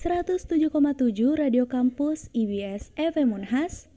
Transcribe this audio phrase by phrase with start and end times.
[0.00, 3.92] 107,7 Radio Kampus IBS FM Unhas.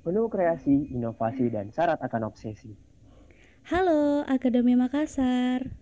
[0.00, 2.72] Penuh kreasi, inovasi, dan syarat akan obsesi.
[3.68, 5.76] Halo Akademi Makassar.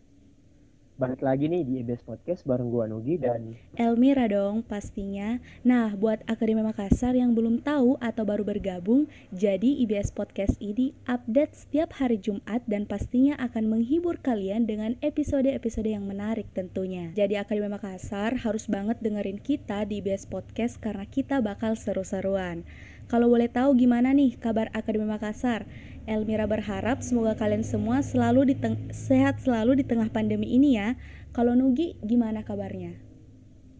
[0.94, 5.42] Balik lagi nih di IBS Podcast bareng gua Nugi dan Elmira dong pastinya.
[5.66, 11.66] Nah, buat Akademi Makassar yang belum tahu atau baru bergabung, jadi IBS Podcast ini update
[11.66, 17.10] setiap hari Jumat dan pastinya akan menghibur kalian dengan episode-episode yang menarik tentunya.
[17.18, 22.62] Jadi Akademi Makassar harus banget dengerin kita di IBS Podcast karena kita bakal seru-seruan.
[23.04, 25.68] Kalau boleh tahu gimana nih kabar Akademi Makassar?
[26.08, 28.54] Elmira berharap semoga kalian semua selalu di
[28.92, 30.96] sehat selalu di tengah pandemi ini ya.
[31.36, 32.96] Kalau Nugi gimana kabarnya?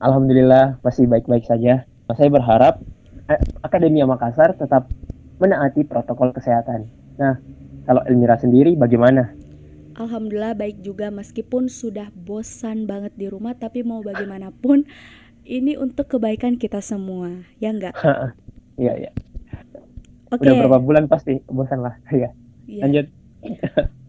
[0.05, 1.89] Alhamdulillah masih baik-baik saja.
[2.13, 2.85] Saya berharap
[3.33, 4.93] eh, Akademi Makassar tetap
[5.41, 6.85] menaati protokol kesehatan.
[7.17, 7.41] Nah,
[7.89, 9.33] kalau Elmira sendiri bagaimana?
[9.97, 14.85] Alhamdulillah baik juga meskipun sudah bosan banget di rumah tapi mau bagaimanapun
[15.45, 17.95] ini untuk kebaikan kita semua, ya enggak?
[18.75, 19.11] Iya, iya.
[20.35, 20.51] Okay.
[20.51, 21.95] Udah berapa bulan pasti bosan lah.
[22.11, 22.31] ya.
[22.67, 22.83] Yeah.
[22.87, 23.07] Lanjut.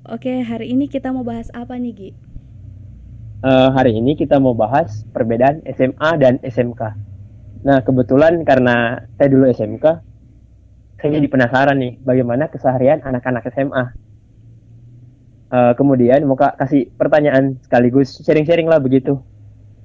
[0.05, 2.11] Oke, okay, hari ini kita mau bahas apa nih, Gi?
[3.45, 6.81] Uh, hari ini kita mau bahas perbedaan SMA dan SMK.
[7.65, 9.85] Nah, kebetulan karena saya dulu SMK,
[11.01, 13.85] saya jadi penasaran nih bagaimana keseharian anak-anak SMA.
[15.49, 19.21] Uh, eh, kemudian mau kasih pertanyaan sekaligus sharing-sharing lah begitu.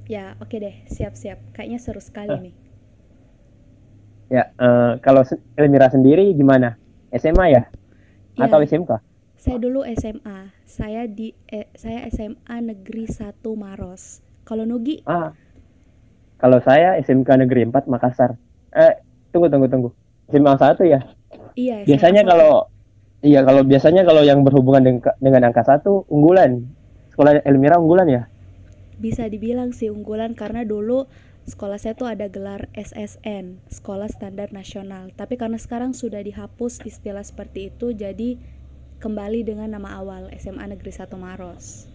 [0.09, 1.41] Ya, oke okay deh, siap-siap.
[1.53, 2.41] Kayaknya seru sekali uh.
[2.41, 2.55] nih.
[4.31, 5.27] Ya, uh, kalau
[5.59, 6.79] Elmira sendiri gimana?
[7.11, 7.63] SMA ya?
[8.39, 8.47] ya?
[8.47, 9.03] Atau SMK?
[9.35, 10.55] Saya dulu SMA.
[10.63, 14.23] Saya di eh, saya SMA Negeri 1 Maros.
[14.47, 15.03] Kalau Nugi?
[15.11, 15.35] Ah.
[16.39, 18.39] Kalau saya SMK Negeri 4 Makassar.
[18.71, 19.03] Eh,
[19.35, 19.91] tunggu tunggu tunggu.
[20.31, 21.01] SMA 1 ya?
[21.59, 22.31] Iya, SMA Biasanya 1.
[22.31, 22.71] kalau
[23.21, 26.65] Iya, kalau biasanya kalau yang berhubungan dengan, dengan angka satu unggulan.
[27.13, 28.23] Sekolah Elmira unggulan ya?
[28.97, 31.05] Bisa dibilang sih unggulan karena dulu
[31.49, 35.13] sekolah saya tuh ada gelar SSN, Sekolah Standar Nasional.
[35.15, 38.37] Tapi karena sekarang sudah dihapus istilah seperti itu, jadi
[39.01, 41.89] kembali dengan nama awal SMA Negeri 1 Maros.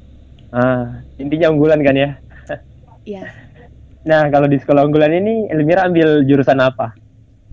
[0.50, 2.12] Ah, intinya unggulan kan ya?
[3.06, 3.22] Iya.
[4.02, 6.98] nah, kalau di sekolah unggulan ini Elmira ambil jurusan apa?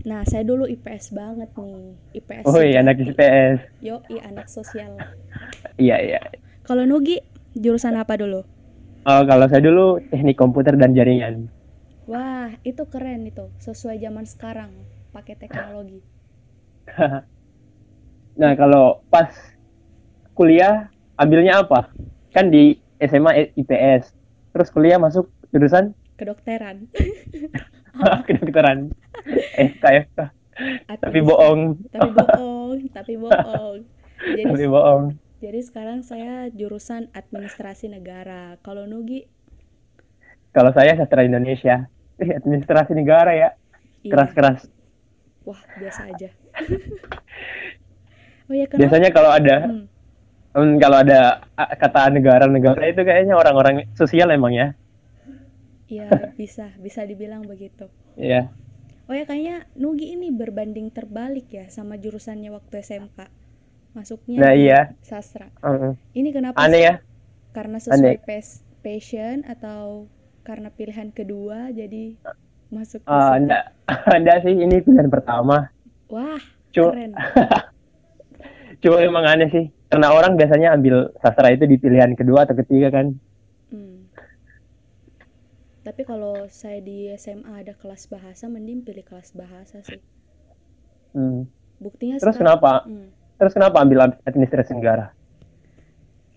[0.09, 1.93] Nah, saya dulu IPS banget nih.
[2.17, 2.45] IPS.
[2.49, 3.61] Oh iya, anak IPS.
[3.85, 4.97] Yo, iya anak sosial.
[5.77, 6.21] iya, iya.
[6.65, 7.21] Kalau Nugi,
[7.53, 8.49] jurusan apa dulu?
[9.05, 11.53] Oh, kalau saya dulu teknik komputer dan jaringan.
[12.11, 14.75] Wah, itu keren itu, sesuai zaman sekarang,
[15.15, 16.03] pakai teknologi.
[18.41, 19.31] nah, kalau pas
[20.35, 21.95] kuliah ambilnya apa?
[22.35, 24.11] Kan di SMA IPS.
[24.51, 26.91] Terus kuliah masuk jurusan kedokteran.
[28.29, 28.91] kedokteran.
[29.57, 29.87] FK
[31.03, 31.81] Tapi bohong.
[31.89, 33.79] Tapi bohong, tapi bohong.
[34.23, 35.05] Jadi, tapi bohong.
[35.43, 38.61] Jadi sekarang saya jurusan administrasi negara.
[38.63, 39.32] Kalau Nugi
[40.53, 41.89] kalau saya sastra Indonesia,
[42.21, 43.49] eh, administrasi negara ya.
[44.05, 44.13] Iya.
[44.13, 44.69] Keras-keras.
[45.49, 46.29] Wah, biasa aja.
[48.49, 49.85] oh ya, Biasanya kalau ada hmm.
[50.55, 54.69] um, kalau ada kata negara-negara itu kayaknya orang-orang sosial emang ya.
[55.91, 56.09] Iya,
[56.41, 57.91] bisa, bisa dibilang begitu.
[58.15, 58.53] Iya.
[59.11, 63.19] Oh ya kayaknya Nugi ini berbanding terbalik ya sama jurusannya waktu SMK.
[63.93, 64.97] Masuknya nah, iya.
[65.05, 65.53] sastra.
[65.61, 65.93] Uh -uh.
[66.17, 66.57] Ini kenapa?
[66.57, 66.95] Aneh ya?
[67.53, 68.25] Karena sesuai
[68.81, 70.09] passion atau
[70.43, 72.19] karena pilihan kedua jadi
[72.73, 73.65] masuk uh, enggak.
[74.19, 75.71] Enggak sih ini pilihan pertama.
[76.11, 76.43] Wah
[76.73, 77.13] Cuma, keren.
[78.83, 79.67] Cuma emang aneh sih.
[79.93, 83.15] Karena orang biasanya ambil sastra itu di pilihan kedua atau ketiga kan.
[83.73, 84.05] Hmm.
[85.83, 89.99] tapi kalau saya di SMA ada kelas bahasa mending pilih kelas bahasa sih.
[91.17, 91.49] Hmm.
[91.83, 92.73] buktinya terus sekarang, kenapa?
[92.87, 93.09] Hmm.
[93.41, 95.11] terus kenapa ambil administrasi negara?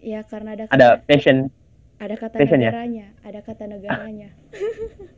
[0.02, 1.54] Ya karena ada ada passion
[1.96, 2.72] ada kata Fashion, ya?
[2.72, 3.28] negaranya, ya?
[3.28, 4.30] ada kata negaranya.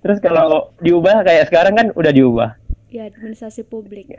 [0.00, 2.56] Terus kalau diubah kayak sekarang kan udah diubah.
[2.88, 4.10] Ya, administrasi publik.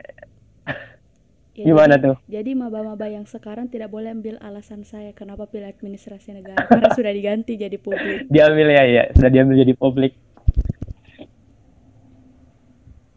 [1.52, 2.16] Ya, Gimana jadi, tuh?
[2.32, 7.12] Jadi maba-maba yang sekarang tidak boleh ambil alasan saya kenapa pilih administrasi negara karena sudah
[7.12, 8.24] diganti jadi publik.
[8.32, 10.16] Diambil ya, ya, sudah diambil jadi publik.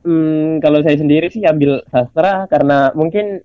[0.04, 3.40] Hmm, kalau saya sendiri sih ambil sastra karena mungkin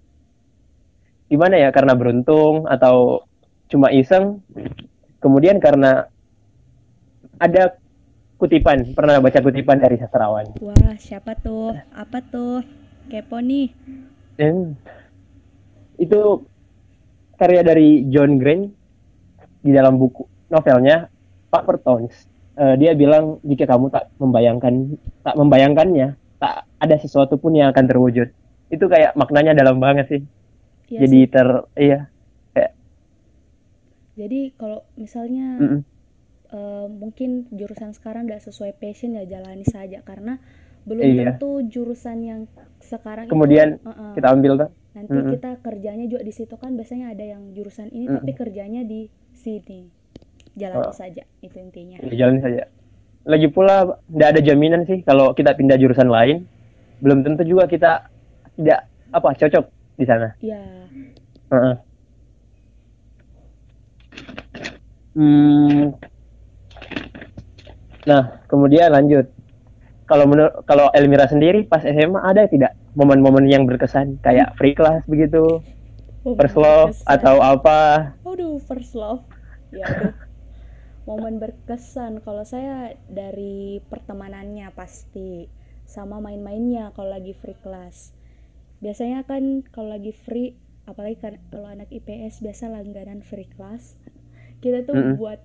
[1.30, 3.29] gimana ya karena beruntung atau
[3.70, 4.42] cuma iseng.
[5.22, 6.10] Kemudian karena
[7.40, 7.78] ada
[8.36, 10.52] kutipan pernah baca kutipan dari sastrawan.
[10.60, 11.76] Wah siapa tuh?
[11.94, 12.60] Apa tuh?
[13.08, 13.72] Kepo nih.
[14.36, 14.76] Dan
[16.00, 16.44] itu
[17.40, 18.68] karya dari John Green
[19.60, 21.08] di dalam buku novelnya
[21.52, 22.30] Pak Pertons
[22.60, 27.84] uh, dia bilang jika kamu tak membayangkan tak membayangkannya tak ada sesuatu pun yang akan
[27.84, 28.28] terwujud.
[28.72, 30.22] Itu kayak maknanya dalam banget sih.
[30.88, 31.28] Iya jadi sih.
[31.28, 31.98] ter iya
[34.20, 35.80] jadi kalau misalnya mm -mm.
[36.52, 40.36] eh, mungkin jurusan sekarang nggak sesuai passion ya jalani saja karena
[40.88, 41.36] belum Iya.
[41.36, 42.40] tentu jurusan yang
[42.80, 45.32] sekarang Kemudian itu, eh, eh, kita ambil tuh nanti Mm-mm.
[45.38, 48.18] kita kerjanya juga di situ kan biasanya ada yang jurusan ini Mm-mm.
[48.26, 49.86] tapi kerjanya di sini
[50.58, 50.94] jalani Oh.
[50.96, 52.62] saja itu intinya ya, jalan saja
[53.22, 56.42] lagi pula tidak ada jaminan sih kalau kita pindah jurusan lain
[56.98, 58.08] belum tentu juga kita
[58.58, 59.64] tidak apa cocok
[60.00, 60.58] di sana ya
[61.50, 61.74] Heeh.
[65.14, 65.94] Hmm.
[68.06, 69.26] Nah, kemudian lanjut.
[70.08, 75.06] Kalau menurut kalau Elmira sendiri pas SMA ada tidak momen-momen yang berkesan kayak free class
[75.06, 75.62] begitu,
[76.20, 77.14] Oh, first love berkesan.
[77.16, 77.80] atau apa?
[78.26, 79.24] Aduh, first love.
[79.72, 80.12] Ya, aduh.
[81.08, 85.48] Momen berkesan kalau saya dari pertemanannya pasti
[85.88, 88.12] sama main-mainnya kalau lagi free class.
[88.84, 90.54] Biasanya kan kalau lagi free,
[90.84, 93.96] apalagi kan kalau anak IPS biasa langganan free class.
[94.60, 95.20] Kita tuh Mm-mm.
[95.20, 95.40] buat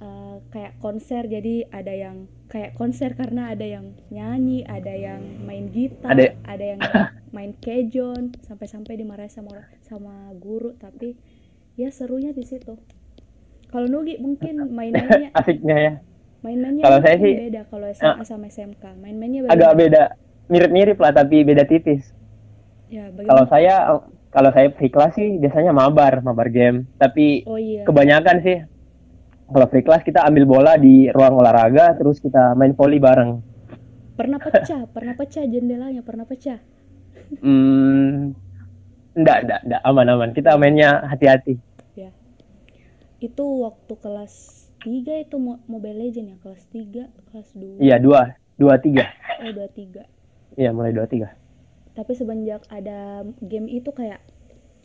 [0.00, 1.22] uh, kayak konser.
[1.28, 6.64] Jadi ada yang kayak konser karena ada yang nyanyi, ada yang main gitar, Ada- ada
[6.76, 6.82] yang
[7.36, 9.54] main kejon sampai-sampai dimarahin sama
[9.84, 10.72] sama guru.
[10.78, 11.16] Tapi
[11.80, 12.74] ya serunya di situ.
[13.72, 15.92] Kalau Nugi mungkin main-mainnya Asiknya ya.
[16.44, 20.02] main-mainnya Kalau saya sih, beda kalau SMA sama SMK main-mainnya Agak beda,
[20.52, 22.02] mirip-mirip lah tapi beda tipis.
[22.88, 23.74] ya Kalau saya
[24.36, 26.78] kalau saya free class sih biasanya mabar, mabar game.
[27.00, 28.56] Tapi oh iya kebanyakan sih
[29.48, 33.40] kalau free class kita ambil bola di ruang olahraga terus kita main volley bareng.
[34.18, 36.60] pernah pecah pernah pecah jendelanya pernah pecah
[37.44, 38.32] Hmm,
[39.18, 40.30] enggak, enggak, enggak, aman, aman.
[40.36, 41.54] Kita mainnya hati-hati.
[41.96, 42.10] ya
[43.20, 44.34] itu waktu kelas
[44.84, 48.20] 3 itu Mo- Mobile Legend ya kelas 3 kelas 2 Iya, dua,
[48.60, 49.04] dua tiga.
[49.42, 50.04] oh 23
[50.56, 51.28] Iya, mulai dua tiga.
[51.96, 54.20] Tapi semenjak ada game itu kayak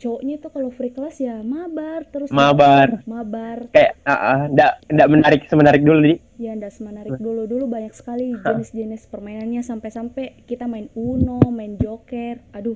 [0.00, 3.06] cowoknya itu kalau free class ya mabar terus Mabar.
[3.06, 6.14] mabar Kayak, ah, ah, enggak, enggak menarik semenarik dulu di.
[6.36, 12.42] ya ndak menarik dulu dulu banyak sekali jenis-jenis permainannya sampai-sampai kita main Uno main Joker
[12.50, 12.74] aduh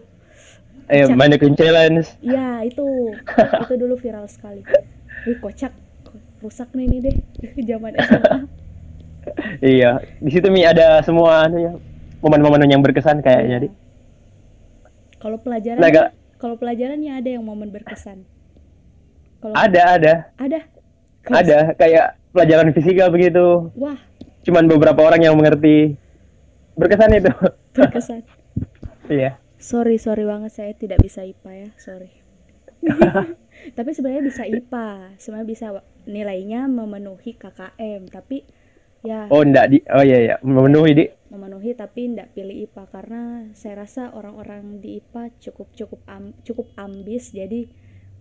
[0.86, 1.18] Eh, Kocak.
[1.18, 2.14] mannequin challenge.
[2.22, 2.86] ya itu
[3.66, 4.62] itu dulu viral sekali
[5.26, 5.74] wih kocak
[6.38, 7.16] rusak nih ini deh
[7.74, 8.38] zaman SMA
[9.58, 11.72] Iya, di situ mi ada semua anu ya,
[12.22, 13.68] momen-momen yang berkesan kayaknya di.
[13.68, 13.85] Iya.
[15.26, 18.22] Kalau pelajaran Nah, kalau pelajarannya ada yang momen berkesan
[19.42, 20.60] kalau Ada, ada, ada
[21.34, 21.74] ada.
[21.74, 23.74] Kayak pelajaran fisika begitu.
[23.74, 23.98] wah
[24.46, 25.98] Cuman beberapa orang yang mengerti.
[26.78, 27.32] Berkesan itu.
[27.76, 28.22] berkesan
[29.10, 29.40] Iya.
[29.58, 32.10] Sorry, sorry banget saya tidak bisa IPA ya, sorry.
[33.78, 35.66] tapi sebenarnya bisa IPA, sebenarnya bisa
[36.06, 38.46] nilainya memenuhi KKM, tapi
[39.02, 39.78] ya Oh, enggak di.
[39.90, 41.04] Oh iya iya, memenuhi di.
[41.32, 43.22] Memenuhi tapi tidak pilih IPA karena
[43.58, 47.66] saya rasa orang-orang di IPA cukup cukup am, cukup ambis, jadi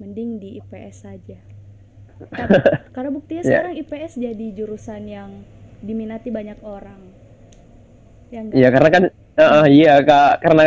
[0.02, 1.38] mending di IPS saja.
[2.34, 2.64] Tapi-
[2.96, 3.50] karena buktinya Ya.
[3.50, 5.30] sekarang IPS jadi jurusan yang
[5.86, 7.02] diminati banyak orang.
[8.34, 8.42] Ya?
[8.42, 9.04] Iya, karena kan
[9.38, 10.64] eh, iya Kak, karena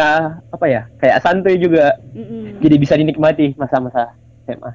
[0.54, 0.82] apa ya?
[1.02, 1.96] Kayak santuy juga.
[2.14, 2.62] Mm-mm.
[2.62, 4.14] Jadi bisa dinikmati masa-masa
[4.46, 4.72] SMA.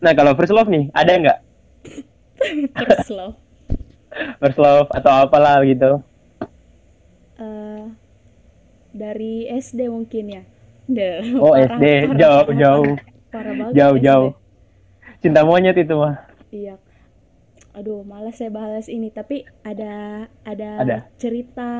[0.00, 1.38] Nah, kalau first love nih, ada nggak?
[2.76, 3.45] First love.
[4.40, 6.00] First love atau apalah gitu.
[7.38, 7.84] eh
[8.96, 10.42] dari SD mungkin ya.
[10.86, 12.90] Duh, Oh, parah, SD, parah, jauh, parah, jauh.
[12.94, 12.96] Parah,
[13.32, 14.06] parah banget Jauh, SD.
[14.06, 14.30] jauh.
[15.22, 16.16] Cinta monyet itu mah.
[16.52, 16.74] Iya.
[17.76, 20.96] Aduh, malas saya bahas ini, tapi ada ada, Ada.
[21.20, 21.70] cerita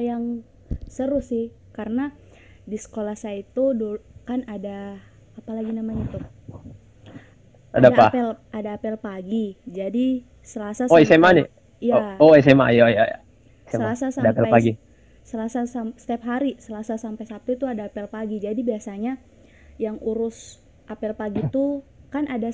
[0.00, 0.40] yang
[0.88, 2.16] seru sih karena
[2.64, 4.96] di sekolah saya itu dulu kan ada
[5.36, 6.24] apa lagi namanya tuh?
[7.74, 8.06] Ada apa?
[8.08, 9.58] apel ada apel pagi.
[9.66, 11.46] Jadi Selasa Oh, SMA nih?
[11.84, 12.16] Iya.
[12.16, 13.04] Oh, oh, SMA, iya, iya.
[13.04, 13.18] iya.
[13.68, 13.92] SMA.
[13.92, 14.72] Selasa Ada apel sampai pagi.
[15.24, 18.40] Selasa sam- setiap hari Selasa sampai Sabtu itu ada apel pagi.
[18.40, 19.20] Jadi biasanya
[19.76, 22.52] yang urus apel pagi itu kan ada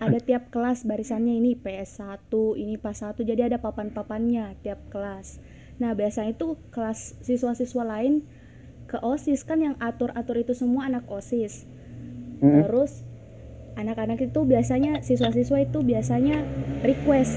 [0.00, 3.22] ada tiap kelas barisannya ini PS1, ini PAS 1.
[3.22, 5.36] Jadi ada papan-papannya tiap kelas.
[5.76, 8.24] Nah, biasanya itu kelas siswa-siswa lain
[8.88, 11.68] ke OSIS kan yang atur-atur itu semua anak OSIS.
[12.40, 12.64] Mm-mm.
[12.64, 13.04] Terus
[13.76, 16.40] anak-anak itu biasanya siswa-siswa itu biasanya
[16.80, 17.36] request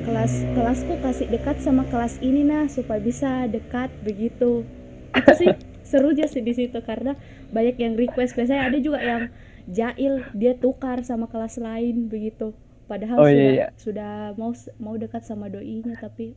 [0.00, 4.64] kelas kelasku kasih dekat sama kelas ini nah supaya bisa dekat begitu.
[5.12, 5.48] Itu sih
[5.84, 7.18] serunya sih di situ karena
[7.50, 9.22] banyak yang request biasanya ada juga yang
[9.68, 12.56] jail dia tukar sama kelas lain begitu.
[12.86, 13.68] Padahal Oh, sudah iya, iya.
[13.78, 14.50] sudah mau
[14.82, 16.34] mau dekat sama doinya tapi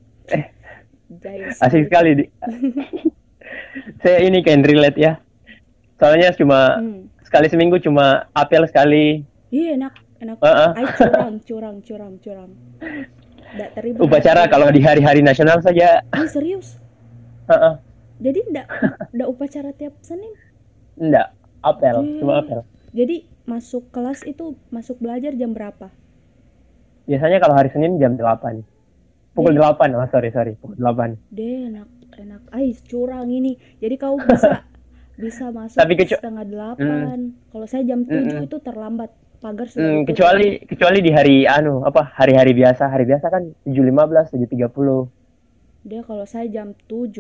[1.10, 2.10] jail Asik sekali.
[2.20, 2.26] Di.
[4.04, 5.18] Saya ini kan relate ya.
[5.98, 7.10] Soalnya cuma Hmm.
[7.24, 9.26] sekali seminggu cuma apel sekali.
[9.50, 10.38] Iya enak enak.
[10.40, 10.70] Heeh.
[10.78, 12.52] Ay curang curang curang curang.
[13.54, 13.98] Nggak terima.
[14.00, 16.02] Upacara kalau di hari-hari nasional saja.
[16.12, 16.78] Ih, serius.
[17.46, 17.74] Heeh.
[18.20, 18.68] Jadi ndak
[19.12, 20.32] ndak upacara tiap Senin.
[20.96, 22.18] Enggak, apel, Hmm.
[22.18, 22.60] cuma apel.
[22.90, 25.92] Jadi masuk kelas itu masuk belajar jam berapa?
[27.04, 28.64] biasanya kalau hari Senin jam 8
[29.34, 31.84] pukul Jadi- 8 oh sorry sorry pukul 8 deh enak
[32.16, 34.64] enak ay curang ini jadi kau bisa
[35.20, 39.12] bisa masuk Tapi kecu- setengah delapan kalau saya jam tujuh itu terlambat
[39.44, 42.84] pagar Hmm, kecuali kecuali di hari anu apa hari-hari biasa.
[42.94, 45.10] Hari biasa kan 7.15 7.30
[45.84, 47.12] dia kalau saya jam 7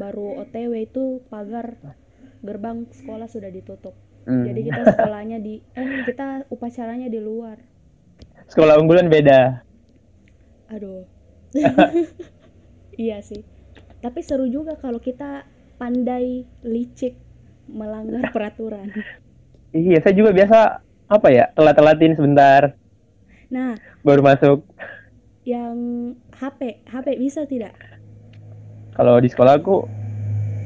[0.00, 1.78] baru OTW itu pagar
[2.46, 3.94] gerbang sekolah sudah ditutup.
[4.26, 4.42] Hmm.
[4.42, 7.58] jadi kita sekolahnya di eh kita upacaranya di luar.
[8.50, 9.40] Sekolah unggulan beda.
[10.70, 11.06] Aduh.
[12.96, 13.44] Iya sih.
[14.00, 15.44] Tapi seru juga kalau kita
[15.80, 17.14] pandai licik
[17.68, 18.88] melanggar peraturan.
[19.76, 20.58] Iya saya juga biasa
[21.06, 21.44] apa ya?
[21.54, 22.74] Telat-telatin sebentar.
[23.50, 24.62] Nah baru masuk.
[25.46, 25.78] yang
[26.34, 27.78] HP HP bisa tidak?
[28.98, 29.86] Kalau di sekolahku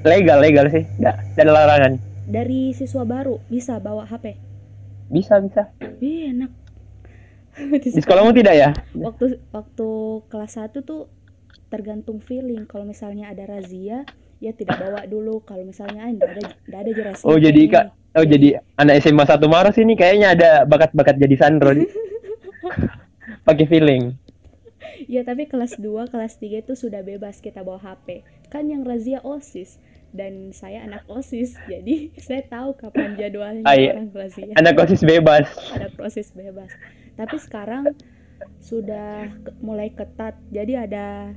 [0.09, 0.89] legal legal sih.
[0.97, 1.93] Nggak ada larangan.
[2.25, 4.51] Dari siswa baru bisa bawa HP
[5.11, 5.63] bisa bisa.
[5.99, 6.51] Ih, enak.
[7.83, 8.71] Di sekolahmu tidak ya?
[8.95, 9.89] Waktu waktu
[10.31, 11.11] kelas 1 tuh
[11.67, 12.65] tergantung feeling.
[12.71, 14.07] Kalau misalnya ada razia
[14.39, 15.43] ya tidak bawa dulu.
[15.43, 19.25] Kalau misalnya ah, enggak ada enggak ada razia oh jadi kak oh jadi anak SMA
[19.25, 21.71] satu Maros ini kayaknya ada bakat-bakat jadi sandro
[23.47, 24.15] pakai feeling.
[25.07, 29.21] Ya tapi kelas 2 kelas 3 itu sudah bebas kita bawa HP kan yang razia
[29.21, 29.79] OSIS.
[30.11, 33.95] Dan saya anak OSIS jadi saya tahu kapan jadwalnya Ah, iya.
[33.95, 34.51] orang razia.
[34.59, 35.47] anak osis bebas.
[35.71, 36.67] Ada proses bebas.
[37.15, 37.95] Tapi sekarang
[38.59, 39.31] sudah
[39.63, 40.35] mulai ketat.
[40.51, 41.31] Jadi ada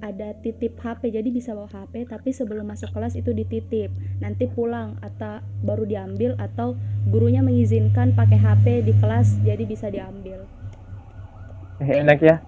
[0.00, 3.92] ada titip HP jadi bisa bawa HP tapi sebelum masuk kelas itu dititip.
[4.20, 6.74] Nanti pulang atau baru diambil atau
[7.08, 10.44] gurunya mengizinkan pakai HP di kelas jadi bisa diambil.
[11.80, 12.40] Eh, enak ya.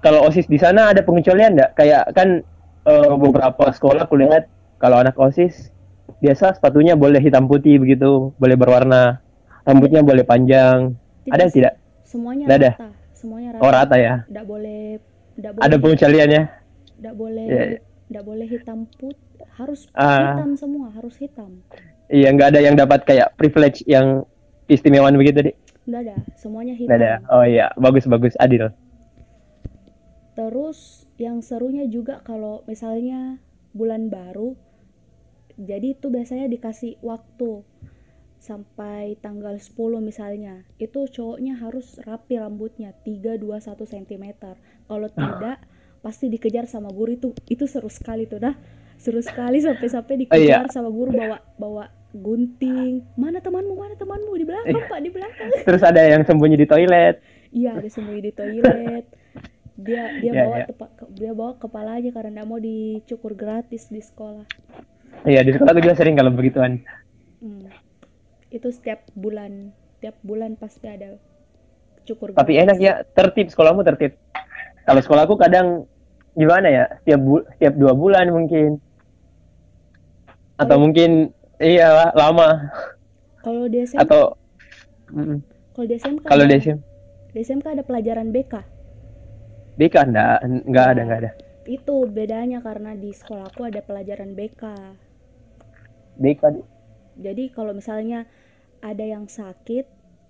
[0.00, 1.70] Kalau osis di sana ada pengecualian nggak?
[1.76, 2.44] Kayak kan
[2.88, 4.48] eh, beberapa sekolah kulihat
[4.78, 5.72] kalau anak osis
[6.18, 9.20] biasa sepatunya boleh hitam putih begitu boleh berwarna
[9.68, 10.96] rambutnya boleh panjang.
[11.28, 11.60] Ada sih.
[11.60, 11.76] tidak?
[12.08, 12.70] Semuanya Nggak ada?
[12.72, 12.88] rata.
[13.12, 13.96] Semuanya rata oh rata.
[14.00, 14.14] ya?
[14.24, 14.82] Tidak boleh
[15.36, 16.42] tidak boleh ada pengecualiannya
[16.98, 17.64] tidak boleh iya.
[18.10, 19.16] tidak boleh hitam put
[19.56, 20.34] harus Ah.
[20.34, 21.62] hitam semua harus hitam
[22.10, 24.26] iya nggak ada yang dapat kayak privilege yang
[24.66, 28.68] istimewaan begitu deh tidak ada semuanya hitam nggak ada oh iya bagus bagus adil
[30.38, 33.42] Terus yang serunya juga kalau misalnya
[33.74, 34.54] bulan baru,
[35.58, 37.66] jadi itu biasanya dikasih waktu
[38.38, 40.62] sampai tanggal 10 misalnya.
[40.78, 44.24] Itu cowoknya harus rapi rambutnya 3-2-1 cm.
[44.86, 45.58] Kalau tidak
[45.98, 47.28] pasti dikejar sama guru itu.
[47.46, 48.54] Itu seru sekali tuh dah.
[48.96, 50.58] Seru sekali sampai-sampai Oh, iya.
[50.58, 53.04] dikejar sama guru bawa bawa gunting.
[53.14, 53.72] Mana temanmu?
[53.72, 54.32] Mana temanmu?
[54.32, 55.50] Di belakang, Pak, di belakang.
[55.66, 59.04] terus ada yang sembunyi di toilet Iya, ada sembunyi di toilet.
[59.76, 60.66] Dia dia Iya, bawa iya.
[60.66, 64.44] tepa- dia bawa kepalanya karena mau dicukur gratis di sekolah.
[65.24, 66.82] iya di sekolah aku juga sering kalau begituan
[67.38, 67.70] Hmm.
[68.48, 71.14] Itu setiap bulan, tiap bulan pasti ada
[72.02, 72.64] cukur tapi gratis.
[72.64, 74.16] enak ya tertib sekolahmu tertib
[74.88, 75.84] kalau sekolahku kadang
[76.32, 76.84] gimana ya?
[77.04, 78.80] Setiap bu setiap dua bulan mungkin.
[80.56, 81.28] Atau mungkin
[81.60, 82.72] iya lama.
[83.44, 84.32] Kalau di SMK, atau
[85.08, 85.40] Mm,
[85.72, 86.78] kalau di SMK kalau ada, di SM
[87.32, 88.54] di SMK ada pelajaran BK.
[89.80, 91.30] BK enggak enggak ada enggak ada.
[91.68, 94.62] Itu bedanya karena di sekolahku ada pelajaran BK.
[96.16, 96.66] BK di-
[97.18, 98.28] Jadi kalau misalnya
[98.78, 99.84] ada yang sakit,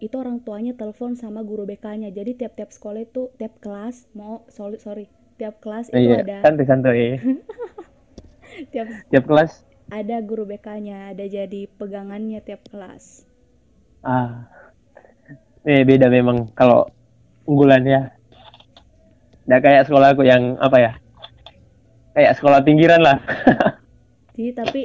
[0.05, 2.11] itu orang tuanya telepon sama guru BK-nya.
[2.15, 5.07] Jadi tiap-tiap sekolah itu tiap kelas mau sorry sorry,
[5.41, 6.97] tiap kelas itu iya ada santai santai
[8.73, 9.53] tiap tiap kelas
[9.99, 13.25] ada guru BK-nya, ada jadi pegangannya tiap kelas.
[14.03, 14.47] ah
[15.67, 16.87] eh beda memang kalau
[17.49, 18.01] unggulan ya
[19.49, 20.93] nggak kayak sekolah aku yang apa ya
[22.15, 23.19] kayak sekolah pinggiran lah
[24.37, 24.81] Jadi tapi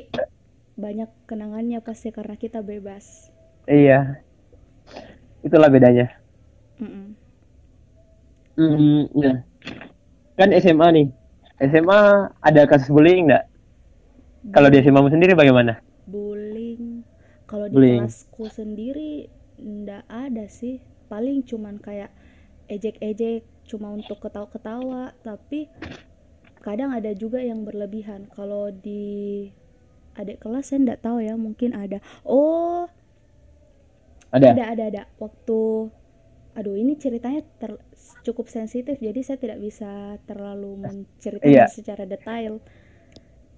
[0.83, 3.29] banyak kenangannya pasti karena kita bebas.
[3.67, 4.23] iya
[5.43, 6.07] itulah bedanya
[6.81, 7.15] Mm-mm.
[8.57, 9.33] Hmm, ya.
[10.37, 11.07] Kan SMA nih.
[11.71, 11.99] SMA
[12.47, 13.43] ada kasus bullying nggak?
[14.55, 15.73] Kalau di SMA mu sendiri bagaimana?
[16.13, 16.85] bullying
[17.49, 18.03] kalau di Bullying.
[18.03, 19.11] kelasku sendiri
[19.59, 20.75] ndak ada sih
[21.11, 22.11] paling cuman kayak
[22.75, 25.59] ejek-ejek cuma untuk ketawa-ketawa tapi
[26.65, 29.03] kadang ada juga yang berlebihan kalau di
[30.19, 32.87] adik kelas saya ndak tahu ya mungkin ada oh
[34.33, 34.47] Ada.
[34.57, 35.59] ada ada ada waktu
[36.53, 37.81] aduh ini ceritanya ter-
[38.21, 41.65] cukup sensitif jadi saya tidak bisa terlalu menceritakan Iya.
[41.69, 42.61] secara detail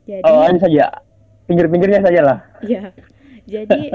[0.05, 1.01] jadi Oh, anu saja.
[1.45, 2.37] Pinggir-pinggirnya saja lah.
[2.61, 2.93] Ya,
[3.53, 3.93] jadi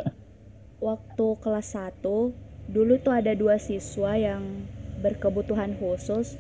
[0.81, 2.35] waktu kelas 1
[2.71, 4.43] dulu tuh ada dua siswa yang
[5.03, 6.39] berkebutuhan khusus.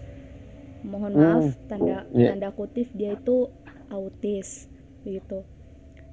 [0.86, 2.32] Mohon Hmm, maaf tanda iya.
[2.32, 3.50] tanda kutip dia itu
[3.90, 4.66] autis
[5.04, 5.44] gitu.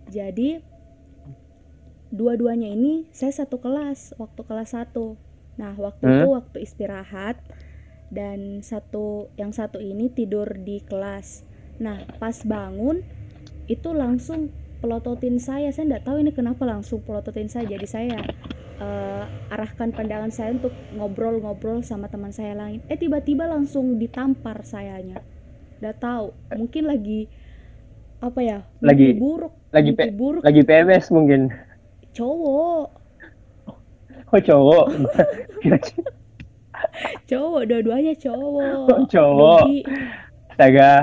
[0.10, 0.60] Jadi
[2.13, 5.17] dua-duanya ini saya satu kelas waktu kelas 1.
[5.57, 6.13] Nah, waktu Hmm.
[6.13, 7.41] itu waktu istirahat
[8.09, 11.43] dan satu yang satu ini tidur di kelas.
[11.77, 13.03] Nah pas bangun
[13.67, 15.69] itu langsung pelototin saya.
[15.73, 17.67] Saya nggak tahu ini kenapa langsung pelototin saya.
[17.67, 18.19] Jadi saya
[18.79, 22.79] uh, arahkan pandangan saya untuk ngobrol-ngobrol sama teman saya lain.
[22.87, 25.19] Eh tiba-tiba langsung ditampar sayanya.
[25.81, 27.29] Udah tahu mungkin lagi
[28.17, 30.45] apa ya lagi buruk lagi pe- buruk.
[30.45, 31.53] lagi PMS mungkin
[32.17, 32.88] cowok.
[34.27, 34.86] Oh cowok?
[37.29, 38.88] Cowok dua-duanya cowok.
[38.89, 39.62] Oh, cowok.
[39.65, 39.77] Jadi,
[40.53, 40.93] astaga.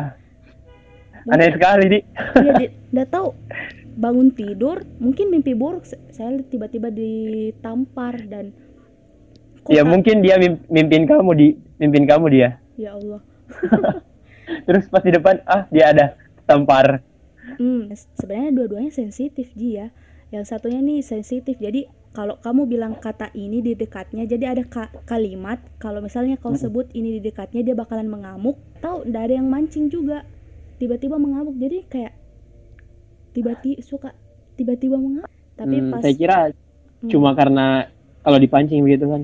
[1.31, 1.99] Aneh sekali di.
[2.59, 3.29] Di- udah tahu.
[3.95, 8.51] Bangun tidur mungkin mimpi buruk saya tiba-tiba ditampar dan
[9.63, 11.49] kok ya mungkin dia mim- mimpin kamu di.
[11.79, 12.59] Mimpin kamu dia.
[12.75, 13.23] Ya Allah.
[14.67, 17.01] Terus pas di depan ah dia ada tampar.
[17.55, 19.89] Hmm, sebenarnya dua-duanya sensitif Ji ya.
[20.35, 21.57] Yang satunya nih sensitif.
[21.67, 21.81] Jadi
[22.17, 26.87] kalau kamu bilang kata ini di dekatnya, jadi ada ka- kalimat kalau misalnya kau sebut
[26.99, 28.57] ini di dekatnya dia bakalan mengamuk.
[28.85, 30.19] Tahu ndak ada yang mancing juga.
[30.81, 31.55] Tiba-tiba mengamuk.
[31.65, 32.13] Jadi kayak
[33.35, 34.09] tiba-tiba suka
[34.57, 35.31] tiba-tiba mengamuk.
[35.59, 36.35] Tapi Hmm, pas saya kira
[37.05, 37.61] Hmm, cuma karena
[38.25, 39.23] kalau dipancing begitu kan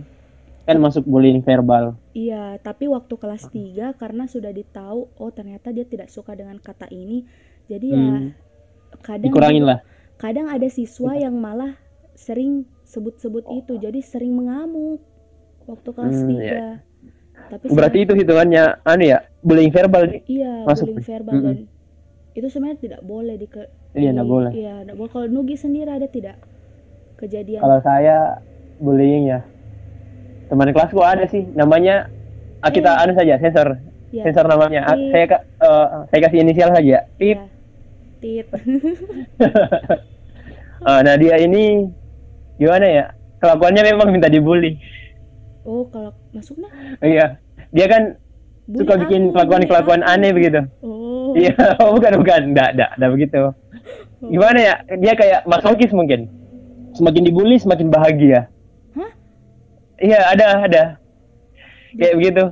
[0.66, 1.84] kan masuk bullying verbal
[2.20, 2.34] Iya,
[2.66, 7.14] tapi waktu kelas 3 karena sudah ditahu oh ternyata dia tidak suka dengan kata ini.
[7.70, 8.34] Jadi ya Hmm,
[9.06, 9.78] kadang dikurangin lah
[10.20, 11.74] kadang ada siswa yang malah
[12.12, 15.00] sering sebut-sebut itu jadi sering mengamuk
[15.64, 16.68] waktu kelas Hmm, 3 iya.
[17.48, 20.92] tapi berarti itu hitungannya anu ya bullying verbal nih iya masuk.
[20.92, 21.46] bullying verbal Mm-mm.
[21.48, 21.56] dan
[22.30, 23.46] itu sebenarnya tidak boleh di
[23.96, 26.36] iya nggak boleh iya nggak boleh kalau Nugi sendiri ada tidak
[27.16, 28.38] kejadian kalau saya
[28.78, 29.40] bullying ya
[30.50, 32.10] teman kelasku ada sih namanya
[32.60, 33.02] ah, kita Eh.
[33.06, 33.68] anu saja sensor
[34.10, 35.10] ya sensor namanya Pip.
[35.14, 37.46] saya eh, saya kasih inisial saja pip ya.
[38.20, 38.46] Tit.
[40.80, 41.92] Ah, nah dia ini
[42.56, 43.04] gimana ya?
[43.36, 44.80] Kelakuannya memang minta dibully.
[45.68, 46.72] Oh kalau masuknya
[47.04, 47.36] iya.
[47.76, 48.16] Dia kan
[48.64, 50.16] bully suka bikin aku, kelakuan-kelakuan bully aku.
[50.16, 50.60] aneh begitu.
[50.80, 51.36] Oh.
[51.36, 51.52] Iya
[51.84, 52.40] oh, bukan bukan.
[52.56, 53.40] Enggak enggak enggak begitu.
[54.24, 54.74] Gimana ya?
[54.96, 56.32] Dia kayak masokis mungkin.
[56.96, 58.48] Semakin dibully semakin bahagia.
[58.96, 59.12] Hah?
[60.00, 60.84] iya ada ada.
[61.92, 62.44] Kayak begitu.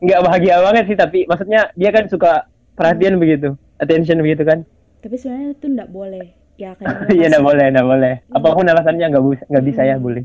[0.00, 2.48] Nggak bahagia banget sih tapi maksudnya dia kan suka
[2.80, 4.62] perhatian begitu attention begitu kan
[5.00, 9.06] tapi sebenarnya itu nggak boleh ya kan iya nggak boleh nggak boleh apa pun alasannya
[9.08, 10.04] nggak bisa nggak bisa ya Hmm.
[10.04, 10.24] bully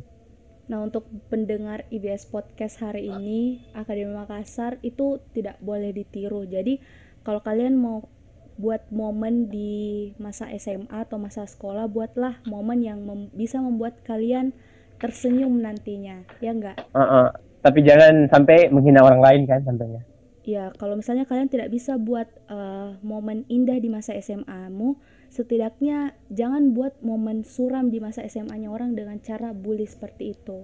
[0.66, 6.42] Nah, untuk pendengar IBS Podcast hari ini, Akademi Makassar itu tidak boleh ditiru.
[6.42, 6.82] Jadi,
[7.22, 8.10] kalau kalian mau
[8.58, 9.70] buat momen di
[10.18, 14.58] masa SMA atau masa sekolah, buatlah momen yang mem- bisa membuat kalian
[14.98, 16.26] tersenyum nantinya.
[16.42, 16.82] Ya enggak?
[16.98, 17.28] Heeh.
[17.62, 20.02] tapi jangan sampai menghina orang lain kan tentunya
[20.46, 24.94] Ya, kalau misalnya kalian tidak bisa buat eh, momen indah di masa SMA-mu,
[25.28, 30.64] setidaknya jangan buat momen suram di masa SMA-nya orang dengan cara bully seperti itu.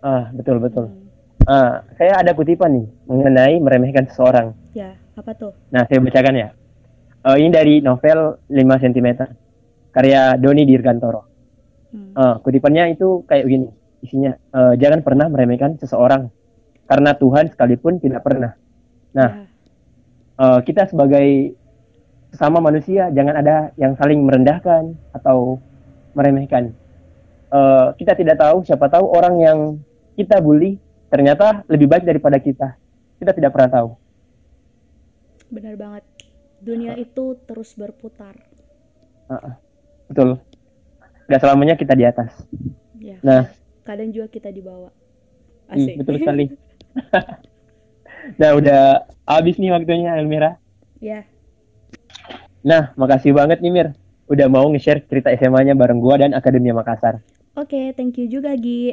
[0.00, 1.08] ah betul betul Hmm.
[1.48, 5.56] ah saya ada kutipan nih mengenai meremehkan seseorang Ya, apa tuh?
[5.72, 6.48] Nah, saya bacakan ya.
[7.24, 9.08] Eh, ini dari novel 5 cm.
[9.90, 11.24] Karya Doni Dirgantoro.
[11.90, 12.12] Hmm.
[12.12, 13.68] Eh, kutipannya itu kayak begini.
[14.04, 16.28] Isinya, eh, jangan pernah meremehkan seseorang.
[16.84, 18.52] Karena Tuhan sekalipun tidak pernah.
[19.16, 19.48] Nah.
[20.36, 21.56] Eh, kita sebagai
[22.28, 25.56] sesama manusia, jangan ada yang saling merendahkan atau
[26.12, 26.76] meremehkan.
[27.48, 29.58] Eh, kita tidak tahu, siapa tahu orang yang
[30.12, 30.76] kita bully
[31.08, 32.76] ternyata lebih baik daripada kita.
[33.16, 33.88] Kita tidak pernah tahu.
[35.48, 36.04] Benar banget.
[36.60, 38.36] Dunia itu terus berputar.
[39.32, 39.54] Heeh.
[40.12, 40.36] Betul.
[41.32, 42.30] Gak selamanya kita di atas.
[43.00, 43.16] Ya.
[43.24, 43.48] Nah,
[43.86, 44.90] Kadang juga kita dibawa.
[45.70, 45.94] Hmm, Asik.
[46.02, 46.44] betul sekali.
[48.34, 50.58] Nah, udah habis nih waktunya Elmira.
[50.98, 51.22] ya.
[52.66, 53.88] Nah, makasih banget nih Mir.
[54.26, 57.22] Udah mau nge-share cerita SMA-nya bareng gua dan Akademia Makassar.
[57.54, 58.90] Oke, thank you juga Gi.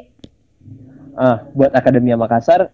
[1.17, 2.69] Ah, buat Akademia Makassar,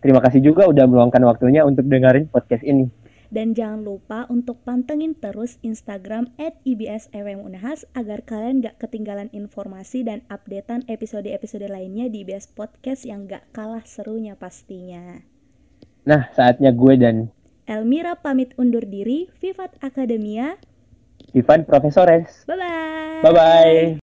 [0.00, 2.88] terima kasih juga udah meluangkan waktunya untuk dengerin podcast ini.
[3.32, 10.20] Dan jangan lupa untuk pantengin terus Instagram at IBSEWMUNAHAS agar kalian gak ketinggalan informasi dan
[10.28, 15.31] updatean episode-episode lainnya di IBS Podcast yang gak kalah serunya pastinya.
[16.02, 17.30] Nah, saatnya gue dan
[17.70, 20.58] Elmira pamit undur diri, Vivat Akademia.
[21.32, 22.42] Ivan Profesores.
[22.44, 23.22] Bye-bye.
[23.22, 23.86] Bye-bye.